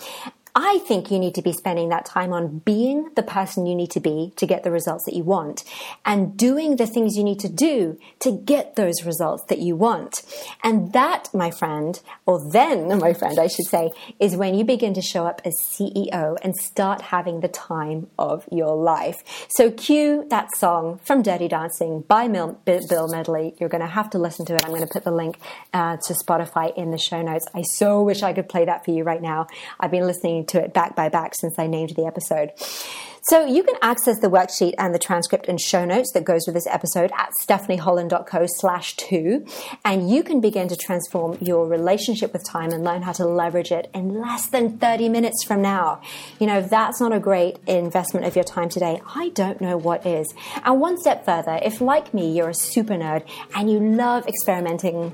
I 0.54 0.80
think 0.86 1.10
you 1.10 1.18
need 1.18 1.34
to 1.36 1.42
be 1.42 1.52
spending 1.52 1.88
that 1.88 2.04
time 2.04 2.32
on 2.32 2.58
being 2.58 3.10
the 3.16 3.22
person 3.22 3.64
you 3.64 3.74
need 3.74 3.90
to 3.92 4.00
be 4.00 4.32
to 4.36 4.46
get 4.46 4.64
the 4.64 4.70
results 4.70 5.06
that 5.06 5.14
you 5.14 5.24
want 5.24 5.64
and 6.04 6.36
doing 6.36 6.76
the 6.76 6.86
things 6.86 7.16
you 7.16 7.24
need 7.24 7.40
to 7.40 7.48
do 7.48 7.98
to 8.20 8.32
get 8.32 8.76
those 8.76 9.04
results 9.04 9.44
that 9.48 9.60
you 9.60 9.76
want. 9.76 10.22
And 10.62 10.92
that, 10.92 11.32
my 11.32 11.50
friend, 11.50 11.98
or 12.26 12.50
then, 12.52 12.98
my 12.98 13.14
friend, 13.14 13.38
I 13.38 13.46
should 13.46 13.66
say, 13.66 13.90
is 14.20 14.36
when 14.36 14.54
you 14.54 14.64
begin 14.64 14.92
to 14.94 15.00
show 15.00 15.26
up 15.26 15.40
as 15.44 15.54
CEO 15.58 16.36
and 16.42 16.54
start 16.56 17.00
having 17.00 17.40
the 17.40 17.48
time 17.48 18.08
of 18.18 18.46
your 18.52 18.76
life. 18.76 19.46
So 19.48 19.70
cue 19.70 20.26
that 20.28 20.48
song 20.56 21.00
from 21.02 21.22
Dirty 21.22 21.48
Dancing 21.48 22.02
by 22.02 22.28
Bill 22.28 23.08
Medley. 23.08 23.54
You're 23.58 23.70
going 23.70 23.80
to 23.80 23.86
have 23.86 24.10
to 24.10 24.18
listen 24.18 24.44
to 24.46 24.54
it. 24.54 24.64
I'm 24.64 24.70
going 24.70 24.86
to 24.86 24.92
put 24.92 25.04
the 25.04 25.12
link 25.12 25.38
uh, 25.72 25.96
to 26.06 26.14
Spotify 26.14 26.76
in 26.76 26.90
the 26.90 26.98
show 26.98 27.22
notes. 27.22 27.46
I 27.54 27.62
so 27.62 28.02
wish 28.02 28.22
I 28.22 28.32
could 28.32 28.48
play 28.48 28.66
that 28.66 28.84
for 28.84 28.90
you 28.90 29.02
right 29.02 29.22
now. 29.22 29.46
I've 29.80 29.90
been 29.90 30.06
listening 30.42 30.60
to 30.60 30.64
it 30.64 30.74
back 30.74 30.96
by 30.96 31.08
back 31.08 31.34
since 31.34 31.58
I 31.58 31.66
named 31.66 31.94
the 31.96 32.06
episode. 32.06 32.52
So 33.24 33.46
you 33.46 33.62
can 33.62 33.76
access 33.82 34.18
the 34.18 34.26
worksheet 34.26 34.74
and 34.78 34.92
the 34.92 34.98
transcript 34.98 35.46
and 35.46 35.60
show 35.60 35.84
notes 35.84 36.10
that 36.12 36.24
goes 36.24 36.42
with 36.44 36.56
this 36.56 36.66
episode 36.66 37.12
at 37.16 37.30
stephanieholland.co 37.40 38.46
slash 38.48 38.96
two. 38.96 39.46
And 39.84 40.10
you 40.10 40.24
can 40.24 40.40
begin 40.40 40.66
to 40.66 40.76
transform 40.76 41.38
your 41.40 41.68
relationship 41.68 42.32
with 42.32 42.42
time 42.44 42.72
and 42.72 42.82
learn 42.82 43.02
how 43.02 43.12
to 43.12 43.24
leverage 43.24 43.70
it 43.70 43.88
in 43.94 44.20
less 44.20 44.48
than 44.48 44.76
30 44.78 45.08
minutes 45.08 45.44
from 45.44 45.62
now. 45.62 46.00
You 46.40 46.48
know, 46.48 46.58
if 46.58 46.68
that's 46.68 47.00
not 47.00 47.12
a 47.12 47.20
great 47.20 47.58
investment 47.68 48.26
of 48.26 48.34
your 48.34 48.44
time 48.44 48.68
today, 48.68 49.00
I 49.14 49.28
don't 49.28 49.60
know 49.60 49.76
what 49.76 50.04
is. 50.04 50.34
And 50.64 50.80
one 50.80 50.98
step 50.98 51.24
further, 51.24 51.60
if 51.62 51.80
like 51.80 52.12
me, 52.12 52.36
you're 52.36 52.50
a 52.50 52.54
super 52.54 52.94
nerd 52.94 53.24
and 53.54 53.70
you 53.70 53.78
love 53.78 54.26
experimenting 54.26 55.12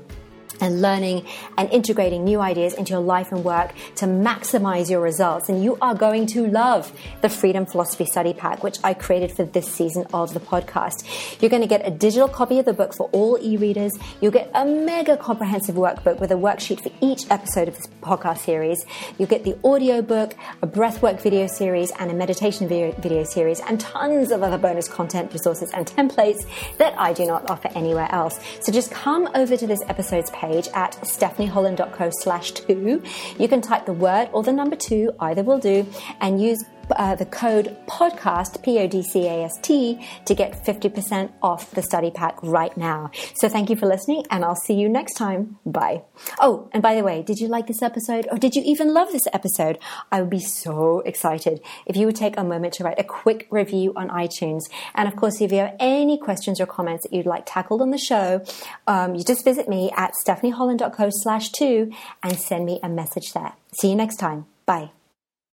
and 0.61 0.81
learning 0.81 1.25
and 1.57 1.69
integrating 1.71 2.23
new 2.23 2.39
ideas 2.39 2.73
into 2.73 2.91
your 2.91 3.01
life 3.01 3.31
and 3.31 3.43
work 3.43 3.73
to 3.95 4.05
maximize 4.05 4.89
your 4.89 5.01
results. 5.01 5.49
And 5.49 5.63
you 5.63 5.77
are 5.81 5.95
going 5.95 6.25
to 6.27 6.45
love 6.45 6.91
the 7.21 7.29
Freedom 7.29 7.65
Philosophy 7.65 8.05
Study 8.05 8.33
Pack, 8.33 8.63
which 8.63 8.77
I 8.83 8.93
created 8.93 9.31
for 9.31 9.45
this 9.45 9.71
season 9.71 10.05
of 10.13 10.33
the 10.33 10.39
podcast. 10.39 11.41
You're 11.41 11.49
going 11.49 11.61
to 11.61 11.67
get 11.67 11.87
a 11.87 11.91
digital 11.91 12.27
copy 12.27 12.59
of 12.59 12.65
the 12.65 12.73
book 12.73 12.93
for 12.93 13.09
all 13.11 13.37
e 13.41 13.57
readers. 13.57 13.93
You'll 14.21 14.31
get 14.31 14.51
a 14.53 14.65
mega 14.65 15.17
comprehensive 15.17 15.75
workbook 15.75 16.19
with 16.19 16.31
a 16.31 16.35
worksheet 16.35 16.81
for 16.81 16.91
each 17.01 17.29
episode 17.29 17.67
of 17.67 17.75
this 17.75 17.87
podcast 18.01 18.39
series. 18.39 18.85
You'll 19.17 19.29
get 19.29 19.43
the 19.43 19.57
audio 19.63 20.01
book, 20.01 20.35
a 20.61 20.67
breathwork 20.67 21.21
video 21.21 21.47
series, 21.47 21.91
and 21.99 22.11
a 22.11 22.13
meditation 22.13 22.67
video, 22.67 22.91
video 22.91 23.23
series, 23.23 23.59
and 23.61 23.79
tons 23.79 24.31
of 24.31 24.43
other 24.43 24.57
bonus 24.57 24.87
content, 24.87 25.31
resources, 25.33 25.71
and 25.71 25.85
templates 25.85 26.45
that 26.77 26.93
I 26.97 27.13
do 27.13 27.25
not 27.25 27.49
offer 27.49 27.69
anywhere 27.75 28.07
else. 28.11 28.39
So 28.61 28.71
just 28.71 28.91
come 28.91 29.29
over 29.35 29.55
to 29.55 29.67
this 29.67 29.79
episode's 29.87 30.29
page 30.31 30.48
page 30.49 30.67
at 30.73 30.93
stephanieholland.co 31.03 32.09
slash 32.21 32.51
two. 32.51 33.03
You 33.37 33.47
can 33.47 33.61
type 33.61 33.85
the 33.85 33.93
word 33.93 34.29
or 34.33 34.43
the 34.43 34.51
number 34.51 34.75
two, 34.75 35.13
either 35.19 35.43
will 35.43 35.59
do, 35.59 35.85
and 36.19 36.41
use 36.41 36.63
uh, 36.91 37.15
the 37.15 37.25
code 37.25 37.77
podcast, 37.87 38.63
P 38.63 38.79
O 38.79 38.87
D 38.87 39.01
C 39.01 39.27
A 39.27 39.43
S 39.43 39.57
T, 39.61 40.05
to 40.25 40.35
get 40.35 40.63
50% 40.65 41.31
off 41.41 41.71
the 41.71 41.81
study 41.81 42.11
pack 42.11 42.41
right 42.41 42.75
now. 42.77 43.11
So 43.35 43.49
thank 43.49 43.69
you 43.69 43.75
for 43.75 43.85
listening, 43.85 44.25
and 44.29 44.43
I'll 44.43 44.55
see 44.55 44.73
you 44.73 44.89
next 44.89 45.13
time. 45.13 45.57
Bye. 45.65 46.03
Oh, 46.39 46.69
and 46.71 46.81
by 46.81 46.95
the 46.95 47.03
way, 47.03 47.21
did 47.21 47.39
you 47.39 47.47
like 47.47 47.67
this 47.67 47.81
episode, 47.81 48.27
or 48.31 48.37
did 48.37 48.55
you 48.55 48.61
even 48.65 48.93
love 48.93 49.11
this 49.11 49.27
episode? 49.33 49.79
I 50.11 50.21
would 50.21 50.29
be 50.29 50.39
so 50.39 50.99
excited 51.01 51.61
if 51.85 51.95
you 51.95 52.05
would 52.05 52.15
take 52.15 52.37
a 52.37 52.43
moment 52.43 52.73
to 52.75 52.83
write 52.83 52.99
a 52.99 53.03
quick 53.03 53.47
review 53.49 53.93
on 53.95 54.09
iTunes. 54.09 54.61
And 54.95 55.07
of 55.07 55.15
course, 55.15 55.41
if 55.41 55.51
you 55.51 55.59
have 55.59 55.75
any 55.79 56.17
questions 56.17 56.59
or 56.59 56.65
comments 56.65 57.03
that 57.03 57.15
you'd 57.15 57.25
like 57.25 57.43
tackled 57.45 57.81
on 57.81 57.91
the 57.91 57.97
show, 57.97 58.43
um, 58.87 59.15
you 59.15 59.23
just 59.23 59.43
visit 59.43 59.67
me 59.67 59.91
at 59.95 60.13
stephanieholland.co 60.25 61.09
slash 61.11 61.49
two 61.49 61.91
and 62.23 62.37
send 62.37 62.65
me 62.65 62.79
a 62.83 62.89
message 62.89 63.33
there. 63.33 63.53
See 63.79 63.89
you 63.89 63.95
next 63.95 64.17
time. 64.17 64.45
Bye. 64.65 64.91